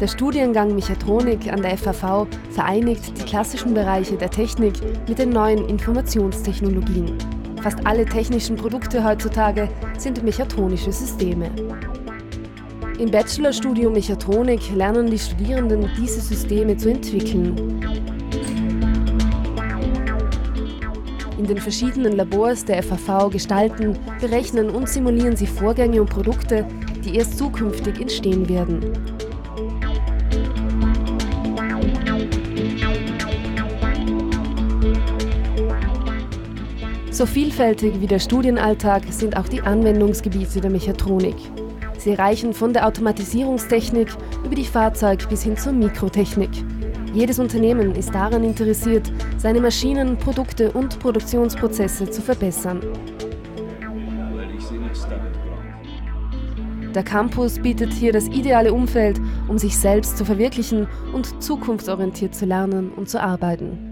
Der 0.00 0.06
Studiengang 0.06 0.76
Mechatronik 0.76 1.52
an 1.52 1.60
der 1.60 1.76
FAV 1.76 2.28
vereinigt 2.50 3.18
die 3.18 3.24
klassischen 3.24 3.74
Bereiche 3.74 4.16
der 4.16 4.30
Technik 4.30 4.74
mit 5.08 5.18
den 5.18 5.30
neuen 5.30 5.68
Informationstechnologien. 5.68 7.18
Fast 7.60 7.84
alle 7.84 8.04
technischen 8.04 8.54
Produkte 8.54 9.02
heutzutage 9.02 9.68
sind 9.98 10.22
mechatronische 10.22 10.92
Systeme. 10.92 11.50
Im 13.00 13.10
Bachelorstudium 13.10 13.92
Mechatronik 13.92 14.60
lernen 14.72 15.10
die 15.10 15.18
Studierenden, 15.18 15.90
diese 15.98 16.20
Systeme 16.20 16.76
zu 16.76 16.90
entwickeln. 16.90 17.80
In 21.38 21.44
den 21.44 21.58
verschiedenen 21.58 22.12
Labors 22.12 22.64
der 22.64 22.84
FAV 22.84 23.30
gestalten, 23.30 23.98
berechnen 24.20 24.70
und 24.70 24.88
simulieren 24.88 25.34
sie 25.34 25.48
Vorgänge 25.48 26.00
und 26.00 26.10
Produkte, 26.10 26.64
die 27.04 27.16
erst 27.16 27.36
zukünftig 27.36 28.00
entstehen 28.00 28.48
werden. 28.48 29.17
So 37.10 37.26
vielfältig 37.26 38.00
wie 38.00 38.06
der 38.06 38.18
Studienalltag 38.18 39.02
sind 39.10 39.36
auch 39.36 39.48
die 39.48 39.62
Anwendungsgebiete 39.62 40.60
der 40.60 40.70
Mechatronik. 40.70 41.36
Sie 41.98 42.12
reichen 42.14 42.52
von 42.52 42.72
der 42.72 42.86
Automatisierungstechnik 42.86 44.08
über 44.44 44.54
die 44.54 44.64
Fahrzeug 44.64 45.28
bis 45.28 45.42
hin 45.42 45.56
zur 45.56 45.72
Mikrotechnik. 45.72 46.50
Jedes 47.14 47.38
Unternehmen 47.38 47.94
ist 47.94 48.14
daran 48.14 48.44
interessiert, 48.44 49.10
seine 49.38 49.60
Maschinen, 49.60 50.16
Produkte 50.18 50.70
und 50.70 50.98
Produktionsprozesse 51.00 52.08
zu 52.10 52.20
verbessern. 52.20 52.80
Der 56.94 57.02
Campus 57.02 57.58
bietet 57.58 57.92
hier 57.92 58.12
das 58.12 58.28
ideale 58.28 58.72
Umfeld, 58.72 59.20
um 59.48 59.58
sich 59.58 59.76
selbst 59.76 60.18
zu 60.18 60.24
verwirklichen 60.24 60.86
und 61.12 61.42
zukunftsorientiert 61.42 62.34
zu 62.34 62.44
lernen 62.44 62.92
und 62.92 63.08
zu 63.08 63.20
arbeiten. 63.20 63.87